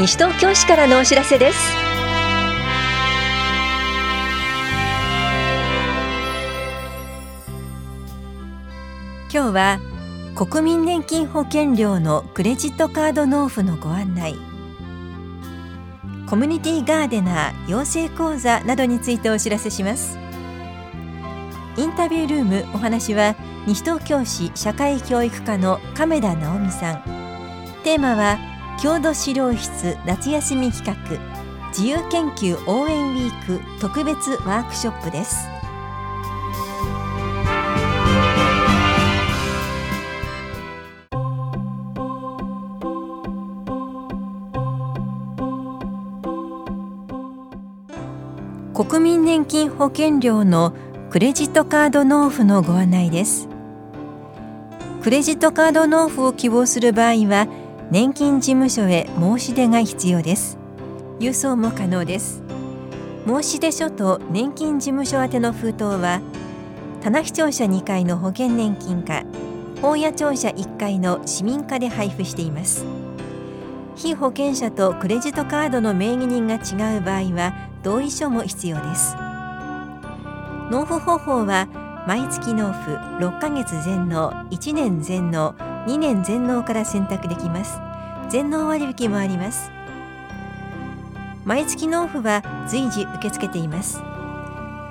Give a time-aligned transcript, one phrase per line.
[0.00, 1.58] 西東京市からのお知らせです。
[9.30, 9.78] 今日は
[10.34, 14.36] 国民年金保険料のクレジットカード納付のご案内。
[16.26, 20.18] コミュニティガーデナー養成講座などについてお知らせします。
[21.76, 23.36] インタビュールームお話は
[23.66, 27.02] 西東京市社会教育課の亀田直美さん。
[27.84, 28.38] テーマは
[28.80, 35.46] 郷土資料室夏休み企画自由研究応援ウィーク特別ワークショップです。
[48.72, 50.72] 国民年金保険料の
[51.10, 53.46] クレジットカード納付のご案内です。
[55.02, 57.46] クレジットカード納付を希望する場合は
[57.90, 60.58] 年金事務所へ申し出が必要です。
[61.18, 62.40] 郵送も可能です。
[63.26, 66.20] 申し出書と年金事務所宛ての封筒は
[67.02, 69.24] 棚視庁舎2階の保険年金課
[69.82, 72.86] 法屋庁舎1階の市民課で配布しています。
[73.96, 79.16] 被保険者とクレジットカードの名義人が違う場合は同意書も必要です。
[80.70, 81.66] 納付方法は
[82.06, 87.80] 毎月納付6ヶ月全納1年全納2年全納から選択できます。
[88.30, 89.70] 全納割引もあります。
[91.44, 94.00] 毎月納付は随時受け付けています。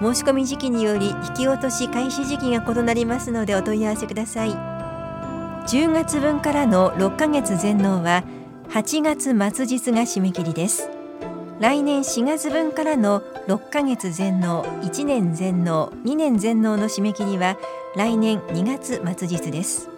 [0.02, 4.52] 申し込み時期により引き落とし開始時期が異なりますのでお問い合わせください。
[4.52, 8.24] 10月分からの6ヶ月全納は
[8.70, 10.90] 8月末日が締め切りです。
[11.60, 17.58] 来年4月分からの6ヶ月全納1年全納2年全納の締め切りは
[17.96, 19.90] 来年2月末日です。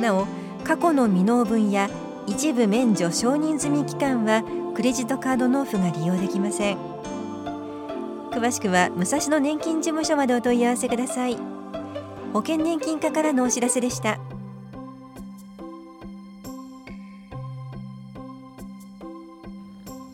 [0.00, 0.26] なお
[0.64, 1.90] 過去の未納分や
[2.26, 4.42] 一部免除承認済み期間は
[4.74, 6.78] クレジットカード納付が利用できません。
[8.30, 11.36] 詳しくは武蔵野年金事務所までお問い合わせください。
[12.32, 14.18] 保険年金課からのお知らせでした。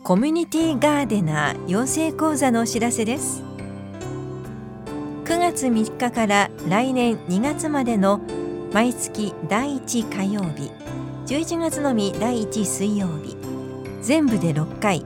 [0.03, 3.43] コミュニティガーデナー養成講座のお知らせです。
[5.25, 8.21] 9月3日から来年2月までの
[8.77, 10.69] 毎月第1火曜日
[11.25, 13.35] 11月のみ第1水曜日
[14.03, 15.03] 全部で6回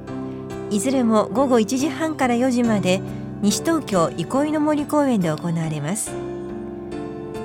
[0.70, 3.00] いずれも午後1時半から4時まで
[3.42, 6.12] 西東京憩いの森公園で行われます。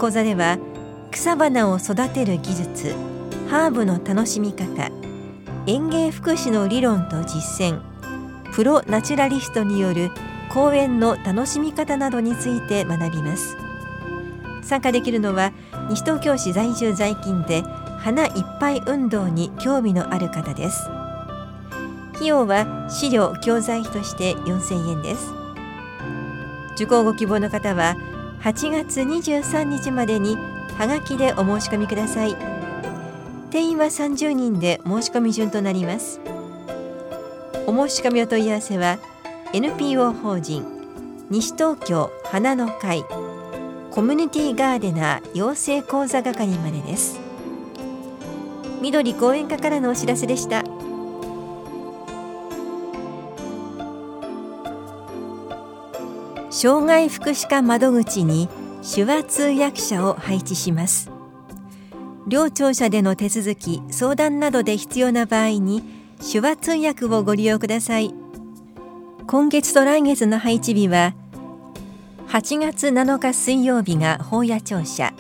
[0.00, 0.58] 講座では
[1.12, 2.96] 草花を育てる技術
[3.48, 4.90] ハーブの楽しみ方
[5.68, 7.80] 園芸福祉の理論と実践
[8.52, 10.10] プロナチュラリストによる
[10.52, 13.56] 公園の楽しみ方などについて学びます。
[14.66, 15.52] 参加できるのは
[15.88, 17.62] 西東京市在住在勤で
[17.98, 20.88] 花いっぱい運動に興味のある方です。
[22.14, 25.32] 費用は資料教材費として4000円です。
[26.74, 27.96] 受講ご希望の方は
[28.42, 30.36] 8月23日までに
[30.76, 32.36] ハガキでお申し込みください。
[33.50, 36.20] 定員は30人で申し込み順となります。
[37.66, 38.98] お申し込みお問い合わせは
[39.52, 40.64] NPO 法人
[41.30, 43.04] 西東京花の会
[43.96, 47.18] コミュニティガーデナー養成講座係までです。
[48.82, 50.64] 緑講演課からのお知らせでした。
[56.50, 58.50] 障害福祉課窓口に
[58.82, 61.10] 手話通訳者を配置します。
[62.26, 65.82] 両庁舎での手続き相談などで必要な場合に
[66.20, 68.14] 手話通訳をご利用ください。
[69.26, 71.14] 今月と来月の配置日は
[72.28, 75.14] 8月7日水曜日が法屋庁舎。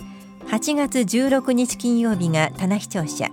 [0.48, 3.30] 8月16日金曜日が棚視庁舎。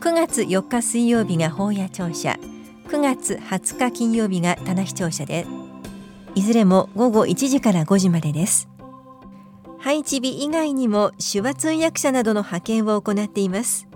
[0.00, 2.38] 9月4日水曜日が法屋庁舎。
[2.88, 5.46] 9月20日金曜日が棚視庁舎で。
[6.34, 8.68] いずれも午後1時から5時までです。
[9.78, 13.86] 配置日以外にも手話通訳者などの派遣を行っています。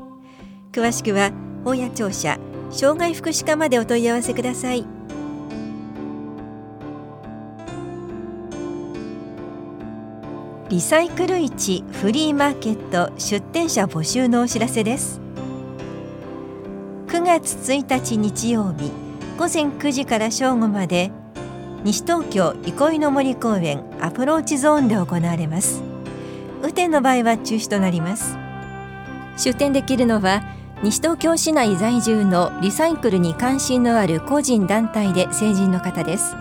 [0.72, 1.32] 詳しくは
[1.64, 2.38] 法屋庁舎
[2.70, 4.86] 障害福祉課までお問い合わせください。
[10.70, 15.20] リサイクル市フリーマーケット出店者募集のお知らせです。
[17.08, 18.92] 9月1日日曜日
[19.36, 21.10] 午前9時から正午まで
[21.82, 25.82] 西東京憩いの森公園アプローチゾーンで行われます。
[26.62, 28.38] 雨天の場合は中止となります。
[29.36, 30.44] 出店できるのは
[30.84, 36.36] 西東京市内在住のリサイクルに関心のある個人団体で成人の方です。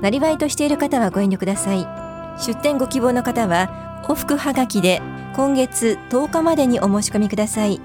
[0.00, 2.07] なりわいとしている方はご遠慮ください。
[2.38, 5.02] 出店ご希望の方は往復はがきで
[5.34, 7.80] 今月10日までにお申し込みください。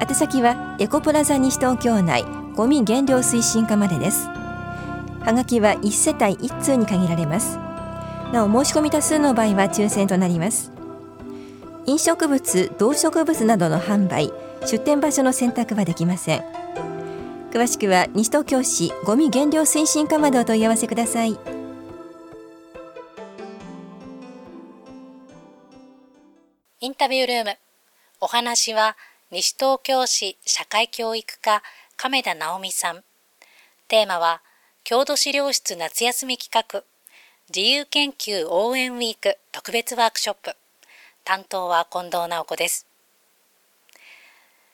[0.00, 2.24] 宛先はエコプラザ西東京内
[2.54, 4.28] ゴミ減量推進課までです。
[4.28, 7.58] はがきは1世帯1通に限られます。
[8.32, 10.72] なお申し込み多数の場合は抽選となります。
[11.86, 14.32] 飲食物動植物などの販売
[14.64, 16.42] 出店場所の選択はできません。
[17.50, 21.53] 詳しくは西東京市ゴミ減量推進課までお問い合わせください。
[26.84, 27.56] インタビュールーム。
[28.20, 28.94] お話は
[29.30, 31.62] 西東京市社会教育課
[31.96, 33.02] 亀田直美さん。
[33.88, 34.42] テーマは
[34.84, 36.84] 郷土資料室夏休み企画。
[37.48, 40.56] 自由研究応援ウィーク特別ワークショップ。
[41.24, 42.86] 担当は近藤直子です。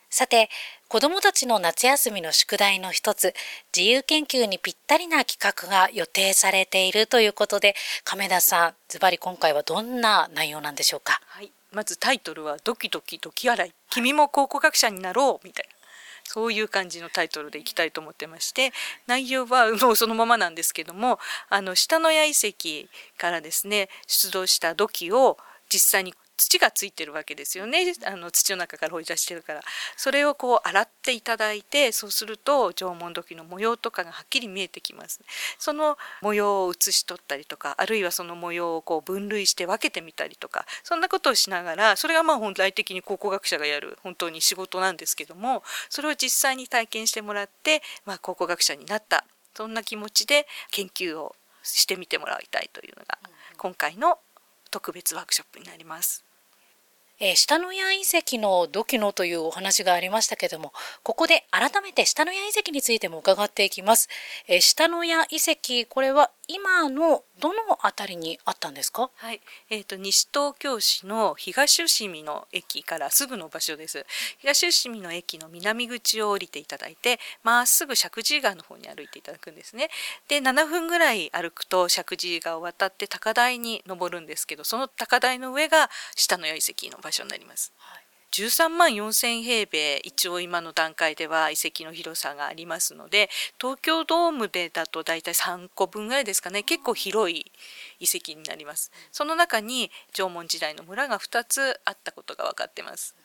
[0.09, 0.49] さて
[0.89, 3.33] 子どもたちの夏休みの宿題の一つ
[3.73, 7.73] 自由研究にぴったりな企画が予定されているということで
[8.03, 11.21] 亀田さんズバリ今回はどんな内容なんでしょうか？
[11.27, 11.49] はい。
[11.71, 15.81] まずタイトルはドキドキドキ洗い君も考古学者になろうみたいな。
[16.23, 18.71] そういう感じのタイトルでいきたいと思ってまして
[19.05, 21.19] 内容はもうそのままなんですけども
[21.49, 22.87] あの下野谷遺跡
[23.17, 25.37] からですね出土した土器を
[25.67, 27.93] 実際に土がついてるわけですよね。
[28.05, 29.61] あの土の中から掘り出してるから。
[29.97, 35.19] それをこう洗っていただいてそうすると縄文土器の模様とかがはっきり見えてきます
[35.59, 49.25] その模様を写し取ったりとかあるいはその模様をこう分類して分けてみたりとかそんなことをしながらそれがまあ本来的に考古学者がやる本当に仕事なんですけどもそれを実際に体験してもらって、まあ、考古学者になった。
[49.53, 53.19] そんな気持ちで研究をしてみてもらいたいというのが
[53.57, 54.17] 今回の
[54.71, 56.23] 特別ワークショップになります。
[57.23, 60.73] えー、下野谷遺跡の土器のというお話がありましたけども、
[61.03, 64.09] ここで改めて下野谷遺跡についても伺っていきます。
[64.47, 69.09] えー、下野谷遺跡、これは今のどの辺りにあったんですか？
[69.15, 74.05] はい、えーと、西東京市の東伏見の駅からすぐの場所です。
[74.37, 79.89] 東伏見の駅の南口を降りていただいてまっすぐ石神井川の方に歩いていただくんですね。
[80.29, 88.00] で7分ぐらい歩くと石神井川を渡って高台に登るんですけどその高台の上が下の谷遺跡の場所になります、はい
[88.31, 93.29] 13万4,000平米一応今の段階では遺跡の広さがありますので
[93.59, 96.63] 東京ドームでだと大体3個分ぐらいですかね。
[96.63, 97.51] 結構広い
[97.99, 98.91] 遺跡になります。
[99.11, 103.15] その中に縄文時代の村が2つあったことが分かってます。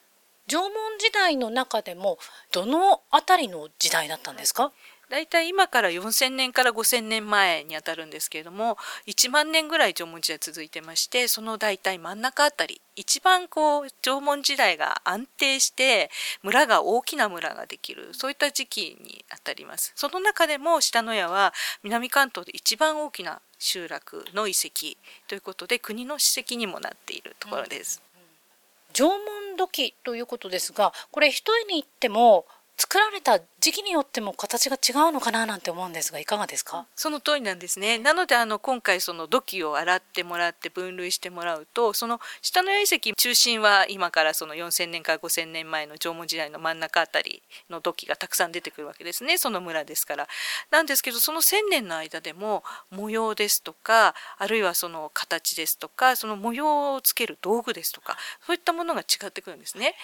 [0.48, 2.18] 縄文時代の中でも
[2.52, 4.72] どの辺りの時代だったんですか？
[5.08, 8.76] 大体今から4,000年から5,000年前にあたるんですけれども
[9.06, 16.10] 1万年ぐらい縄文時代続いてましてその大体真ん中あたり一番こう縄文時代が安定して
[16.42, 19.92] 村が大きな村ができるそういった時期にあたります。
[19.94, 21.52] その中でも下野谷は
[21.82, 24.96] 南関東で一番大きな集落の遺跡
[25.28, 32.44] ということで国の史跡にもなっているところです、うんうん、縄文土器ということですがこれ一重に言っても
[32.78, 36.86] 作られた時期によっても形が違うのかななんて思うんですがいかがですか？
[36.94, 37.98] その通りなんですね。
[37.98, 49.38] なのであの今回その土器を洗ってもらって分類してもらうとその下の谷遺跡中心は今からその4,000年から5,000年前の縄文時代の真ん中あたりの土器がたくさん出てくるわけですね。
[49.38, 50.28] その村ですから。
[50.70, 59.94] なんですけどその1,000年の間でも模様ですとかあるいはその形ですとかその模様をつける道具ですとかそういったものが違ってくるんですね。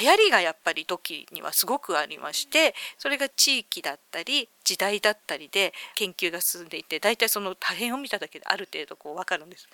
[0.00, 9.68] 流行りがやっぱり時にはすごくありましてそれが地域だったり時代だったりで研究が進んでいて大体その破片を見ただけである程度こう分かるんです。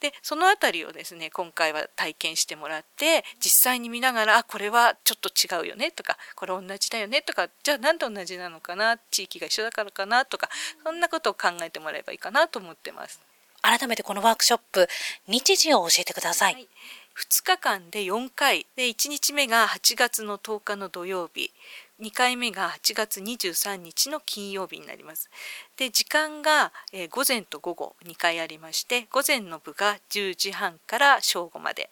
[0.00, 10.50] でその辺りをですね今回は体験してもらって実際に見ながらあこれはちょっと違うよねとかこれ同じだよねとかじゃあ何で同じなのかな地域が一緒だからかなとか
[10.84, 13.20] そんなことを考えてもらえばいいかなと思ってます。
[13.62, 14.86] 改めてこのワークショップ
[15.26, 16.68] 日時を教えてください、はい
[17.16, 21.52] 2日間で4回で1日目が8月の10日の土曜日
[22.00, 25.30] 2回目が8月23日の金曜日になります。
[25.76, 31.90] で時間が、えー、午前と午後2回ありまして午前の部が10時半から正午まで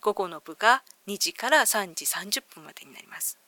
[0.00, 3.38] 午後の部が2時から3時30分までになります。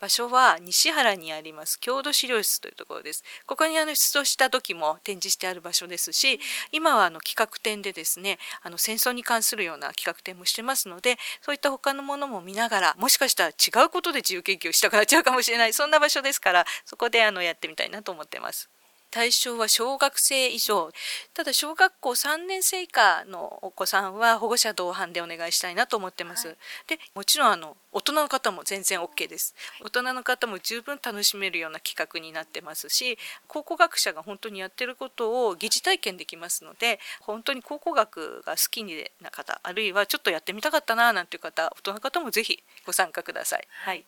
[0.00, 3.22] 場所は西原にあります郷土資料室というところです。
[3.46, 6.40] ここにあの出土した時も展示してある場所ですし、
[6.72, 18.68] 今はあの企画展でですね、あの戦争に関するような企画展もしてますので、そういった他のものも見ながら、もしかしたら違うことで自由研究をしたくなっちゃうかもしれない、そんな場所ですから、そこであのやってみたいなと思ってます。
[19.10, 20.90] 対象は小学生以上。
[21.34, 26.56] ただ小学校3年生以下のお子さんは保護者同伴でお願いしたいなと思ってます、はい、
[26.88, 29.54] でもちろんあの大人の方も全然 OK です。
[29.82, 38.84] 大人の方も十分楽しめるような企画になってますし考古学者が本当にやってることを疑似体験できますので本当に考古学が好き
[39.20, 44.04] な方あるいはちょっとやってみたかったななんていう方大人の方もぜひご参加ください、はい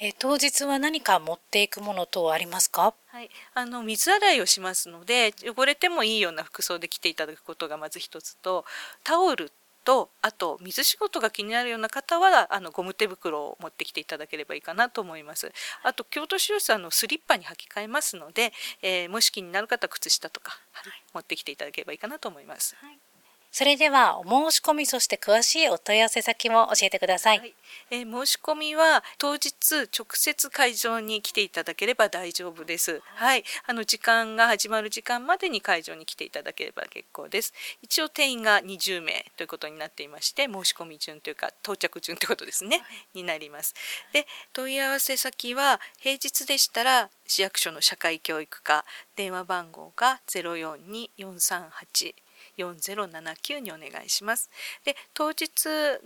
[0.00, 2.94] えー、当日は何か持っていくもの等ありますか？
[3.06, 8.64] はい、あの水洗いをしますので汚れてもいいような服装で来ていただくことがまず一つと
[9.04, 9.50] タオル
[9.84, 15.52] とあと水仕事が気になるような方はあのゴム手袋を持ってきていただければいいかなと思います。
[15.82, 22.98] あと京都市用さんのスリッパに履き替えますので、えー、もし気になる方は靴下とか、はい、持ってきていただければいいかなと思います、はい
[23.56, 27.54] それではお申し込みそして詳しいお問い合わせ先も教えてください、はい、
[27.90, 29.54] えー、申し込みは当日
[29.98, 33.00] 直接会場に来ていただければ大丈夫です。
[33.14, 37.54] はい、あの時間が始まる時間までに会場に来ていただければ結構です。
[37.80, 42.84] 一応定員が20名ということになっていまして申し込み順というか到着順ということですね、は
[43.14, 43.74] い、になります。
[44.12, 48.84] で問い合わせ先は平日でしたら市役所の社会教育課
[49.16, 52.25] 電話番号が042-438
[52.56, 54.50] 4079にお願いします。
[54.84, 55.48] で当日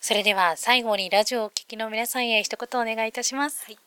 [0.01, 3.65] それでは最後にラジオをお聞きの皆さんへ一言お願いいたします。
[3.65, 3.79] はい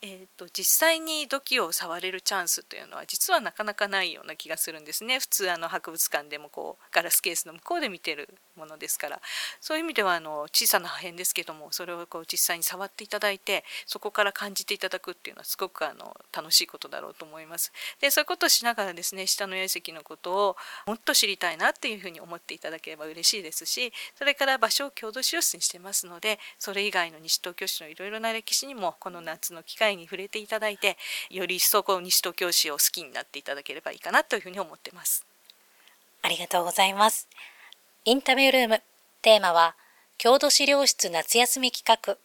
[0.00, 8.28] えーと、実際に土器を触れるチャンスというのは実はなかなかないような気がするんですね普通あの博物館でもこうガラスケースの向こうで見てる
[8.58, 9.20] ものですから
[9.60, 17.72] そういう意味ではあの小さな破片ですけどもそれをこう実際に触っていただいてそこから感じていただくっていうのはすごくあの楽しいことだろうと思います。
[18.00, 30.96] でそういうことをしながらですね下の矢石のことをもっと知りたいなっていうふうに思っていただければ嬉しいですしそれから場所を郷土使用室にしてますのでそれ以外の西東京市のいろいろな歴史にもこの夏の機会に触れていただいて
[31.30, 35.24] より一層こう西東京市を好きになっていただければいいかなというふうに思ってます。
[36.22, 37.28] ありがとうございます。
[38.04, 38.82] インタビュールーム
[39.22, 39.74] テーマは
[40.18, 42.16] 郷土資料室夏休み企画。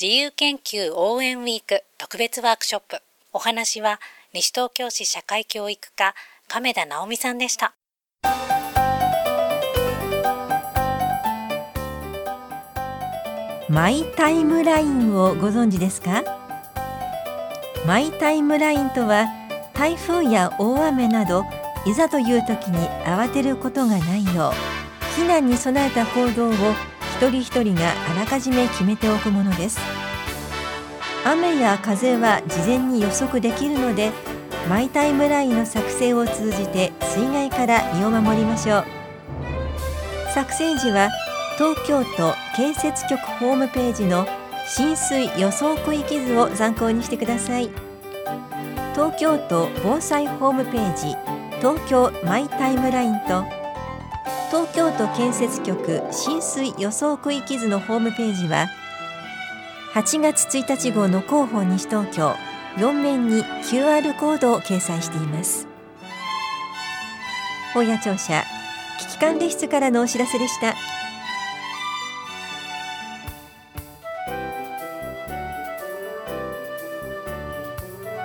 [0.00, 3.02] 自由研究応援ウィーク特別ワークショップ。
[3.32, 4.00] お話は
[4.32, 6.14] 西東京市社会教育課
[6.48, 7.74] 亀田直美さんでした。
[13.68, 16.39] マイタイムラインをご存知ですか？
[17.86, 19.26] マイタイムラインとは
[19.72, 21.44] 台風や大雨など
[21.86, 26.52] いざという時に慌てることがないよう避難に備えた行動を
[27.16, 29.78] 一人一人があらかじめ決めておくものです。
[31.24, 34.10] 雨や風は事前に予測できるので
[34.68, 38.84] マイタイムラインの作成を通じて水害から身を守りましょう。
[40.32, 41.10] 作成時は
[41.58, 44.26] 東京都建設局ホームページの
[44.76, 47.70] 浸水予想区域図を参考にしてください
[48.94, 51.16] 東京都防災ホームページ
[51.58, 53.44] 東京マイタイムラインと
[54.50, 58.68] 東京都建設局浸水予想区域図のホームページは
[59.94, 62.36] 8月1日号の広報西東京
[62.76, 65.66] 4面に QR コードを掲載しています
[67.74, 68.44] 本屋庁舎
[69.00, 70.99] 危機管理室からのお知らせでした。